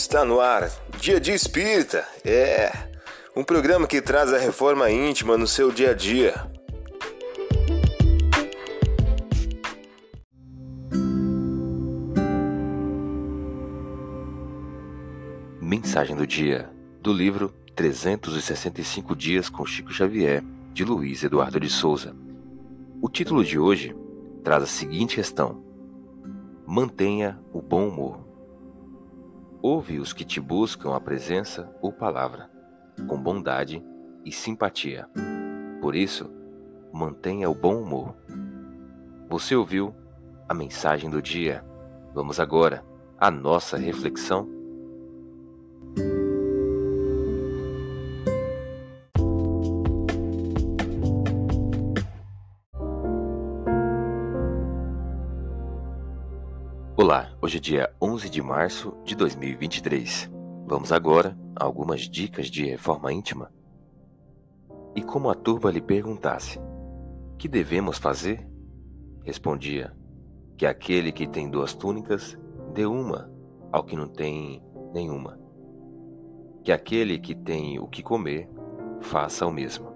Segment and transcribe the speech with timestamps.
[0.00, 0.70] Está no ar,
[1.00, 2.06] Dia de Espírita.
[2.24, 2.70] É
[3.34, 6.34] um programa que traz a reforma íntima no seu dia a dia.
[15.60, 16.70] Mensagem do dia
[17.02, 22.14] do livro 365 dias com Chico Xavier, de Luiz Eduardo de Souza.
[23.02, 23.96] O título de hoje
[24.44, 25.60] traz a seguinte questão:
[26.64, 28.27] Mantenha o bom humor.
[29.60, 32.48] Ouve os que te buscam a presença ou palavra,
[33.08, 33.82] com bondade
[34.24, 35.08] e simpatia.
[35.80, 36.30] Por isso,
[36.92, 38.14] mantenha o bom humor.
[39.28, 39.92] Você ouviu
[40.48, 41.64] a mensagem do dia.
[42.14, 42.84] Vamos agora
[43.18, 44.48] à nossa reflexão.
[57.00, 60.28] Olá, hoje é dia 11 de março de 2023.
[60.66, 63.52] Vamos agora a algumas dicas de reforma íntima.
[64.96, 66.58] E como a turba lhe perguntasse:
[67.38, 68.44] Que devemos fazer?
[69.22, 69.94] Respondia:
[70.56, 72.36] Que aquele que tem duas túnicas
[72.74, 73.30] dê uma
[73.70, 74.60] ao que não tem
[74.92, 75.38] nenhuma.
[76.64, 78.50] Que aquele que tem o que comer
[79.00, 79.94] faça o mesmo.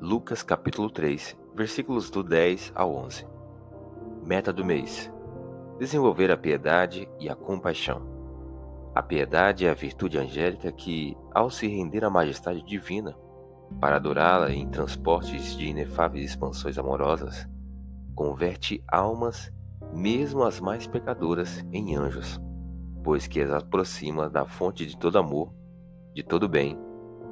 [0.00, 3.26] Lucas capítulo 3, versículos do 10 ao 11.
[4.24, 5.12] Meta do mês
[5.78, 8.02] desenvolver a piedade e a compaixão.
[8.94, 13.16] A piedade é a virtude angélica que, ao se render à majestade divina,
[13.80, 17.48] para adorá-la em transportes de inefáveis expansões amorosas,
[18.14, 19.52] converte almas,
[19.94, 22.40] mesmo as mais pecadoras, em anjos,
[23.04, 25.54] pois que as aproxima da fonte de todo amor,
[26.12, 26.76] de todo bem,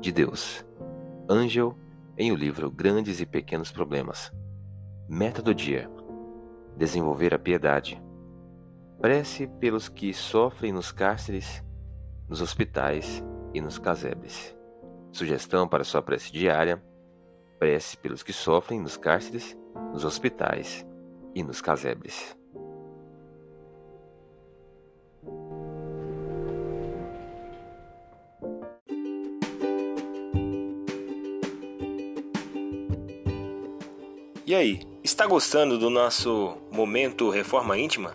[0.00, 0.64] de Deus.
[1.28, 1.76] Ângel,
[2.16, 4.32] em o livro Grandes e Pequenos Problemas.
[5.08, 5.90] Meta do dia:
[6.76, 8.00] desenvolver a piedade
[9.00, 11.62] Prece pelos que sofrem nos cárceres,
[12.28, 14.56] nos hospitais e nos casebres.
[15.12, 16.82] Sugestão para sua prece diária:
[17.58, 19.56] prece pelos que sofrem nos cárceres,
[19.92, 20.86] nos hospitais
[21.34, 22.36] e nos casebres.
[34.46, 38.14] E aí, está gostando do nosso momento Reforma Íntima?